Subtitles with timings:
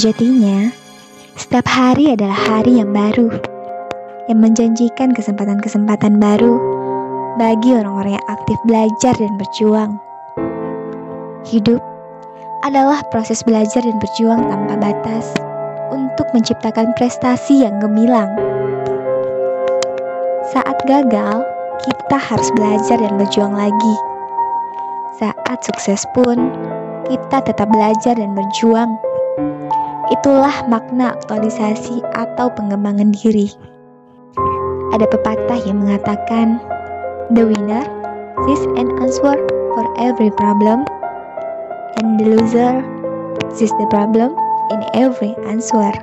[0.00, 0.72] Sejatinya,
[1.36, 3.36] setiap hari adalah hari yang baru,
[4.32, 6.56] yang menjanjikan kesempatan-kesempatan baru
[7.36, 10.00] bagi orang-orang yang aktif belajar dan berjuang.
[11.44, 11.84] Hidup
[12.64, 15.36] adalah proses belajar dan berjuang tanpa batas
[15.92, 18.32] untuk menciptakan prestasi yang gemilang.
[20.48, 21.44] Saat gagal,
[21.84, 23.94] kita harus belajar dan berjuang lagi.
[25.20, 26.48] Saat sukses pun,
[27.04, 28.96] kita tetap belajar dan berjuang.
[30.10, 33.46] Itulah makna aktualisasi atau pengembangan diri.
[34.90, 36.58] Ada pepatah yang mengatakan,
[37.30, 37.86] The winner
[38.42, 39.38] sees an answer
[39.78, 40.82] for every problem,
[42.02, 42.82] and the loser
[43.54, 44.34] sees the problem
[44.74, 45.94] in every answer.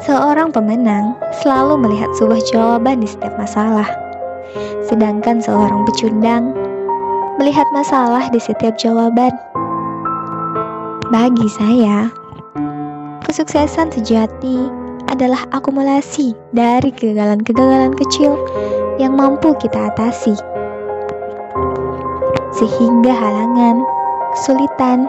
[0.00, 1.12] Seorang pemenang
[1.44, 3.88] selalu melihat sebuah jawaban di setiap masalah,
[4.88, 6.56] sedangkan seorang pecundang
[7.36, 9.36] melihat masalah di setiap jawaban.
[11.08, 12.12] Bagi saya,
[13.24, 14.68] kesuksesan sejati
[15.08, 18.36] adalah akumulasi dari kegagalan-kegagalan kecil
[19.00, 20.36] yang mampu kita atasi.
[22.52, 23.88] Sehingga halangan,
[24.36, 25.08] kesulitan,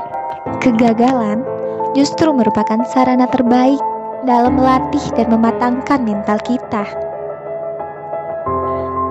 [0.63, 1.43] kegagalan
[1.91, 3.83] justru merupakan sarana terbaik
[4.23, 6.87] dalam melatih dan mematangkan mental kita.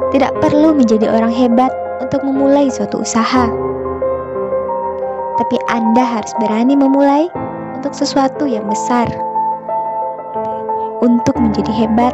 [0.08, 1.68] Tidak perlu menjadi orang hebat
[2.00, 3.68] untuk memulai suatu usaha
[5.38, 7.30] tapi Anda harus berani memulai
[7.78, 9.06] untuk sesuatu yang besar.
[10.98, 12.10] Untuk menjadi hebat,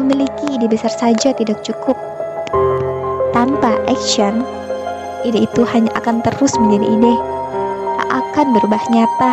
[0.00, 1.94] memiliki ide besar saja tidak cukup.
[3.36, 4.40] Tanpa action,
[5.28, 7.14] ide itu hanya akan terus menjadi ide,
[8.00, 9.32] tak akan berubah nyata.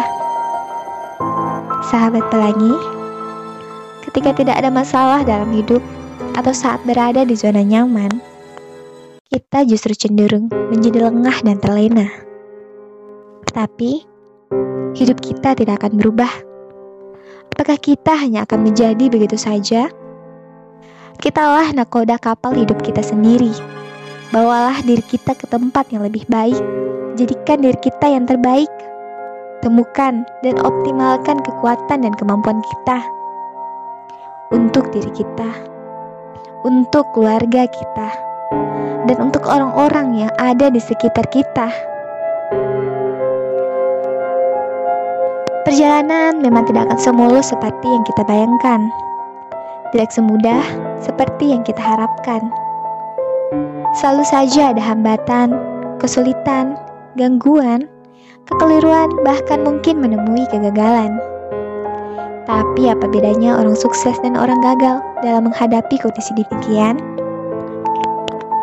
[1.88, 2.76] Sahabat pelangi,
[4.04, 5.80] ketika tidak ada masalah dalam hidup
[6.36, 8.12] atau saat berada di zona nyaman,
[9.32, 12.33] kita justru cenderung menjadi lengah dan terlena.
[13.54, 14.02] Tapi,
[14.98, 16.34] hidup kita tidak akan berubah.
[17.54, 19.94] Apakah kita hanya akan menjadi begitu saja?
[21.22, 23.54] Kitalah nakoda kapal hidup kita sendiri.
[24.34, 26.58] Bawalah diri kita ke tempat yang lebih baik.
[27.14, 28.70] Jadikan diri kita yang terbaik.
[29.62, 33.06] Temukan dan optimalkan kekuatan dan kemampuan kita
[34.52, 35.50] untuk diri kita,
[36.68, 38.10] untuk keluarga kita,
[39.08, 41.93] dan untuk orang-orang yang ada di sekitar kita.
[45.64, 48.92] Perjalanan memang tidak akan semulus seperti yang kita bayangkan.
[49.96, 50.60] Tidak semudah
[51.00, 52.52] seperti yang kita harapkan.
[53.96, 55.56] Selalu saja ada hambatan,
[56.04, 56.76] kesulitan,
[57.16, 57.88] gangguan,
[58.52, 61.16] kekeliruan, bahkan mungkin menemui kegagalan.
[62.44, 67.00] Tapi apa bedanya orang sukses dan orang gagal dalam menghadapi kondisi demikian?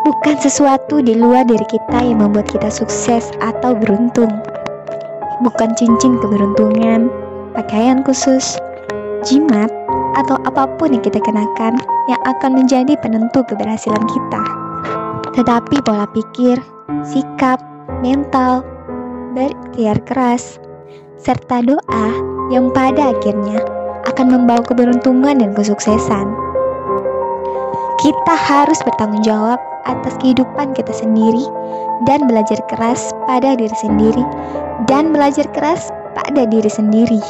[0.04, 4.28] Bukan sesuatu di luar diri kita yang membuat kita sukses atau beruntung
[5.40, 7.08] bukan cincin keberuntungan,
[7.56, 8.60] pakaian khusus,
[9.24, 9.68] jimat,
[10.18, 11.78] atau apa pun yang kita kenakan
[12.10, 14.42] yang akan menjadi penentu keberhasilan kita.
[15.36, 16.58] Tetapi pola pikir,
[17.06, 17.62] sikap,
[18.02, 18.66] mental,
[19.32, 20.58] berikhtiar keras,
[21.20, 22.06] serta doa
[22.50, 23.62] yang pada akhirnya
[24.10, 26.26] akan membawa keberuntungan dan kesuksesan.
[28.00, 31.44] Kita harus bertanggung jawab atas kehidupan kita sendiri
[32.08, 34.24] dan belajar keras pada diri sendiri
[34.88, 37.20] dan belajar keras pada diri sendiri.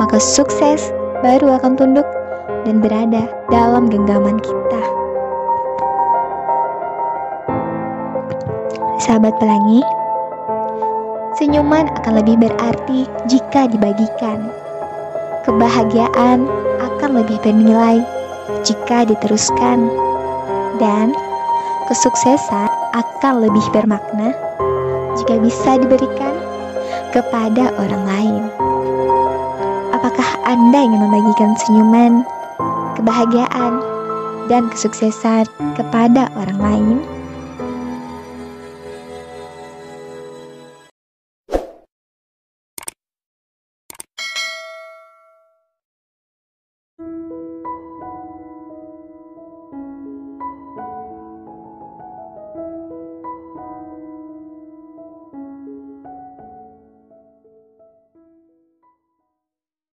[0.00, 0.88] Maka sukses
[1.20, 2.08] baru akan tunduk
[2.64, 4.82] dan berada dalam genggaman kita.
[9.00, 9.80] Sahabat pelangi,
[11.40, 14.48] senyuman akan lebih berarti jika dibagikan.
[15.44, 16.44] Kebahagiaan
[16.78, 18.04] akan lebih bernilai
[18.64, 19.88] jika diteruskan.
[20.80, 21.12] Dan
[21.90, 24.30] kesuksesan akan lebih bermakna
[25.18, 26.38] jika bisa diberikan
[27.10, 28.42] kepada orang lain.
[29.90, 32.22] Apakah Anda ingin membagikan senyuman,
[32.94, 33.82] kebahagiaan,
[34.46, 37.19] dan kesuksesan kepada orang lain?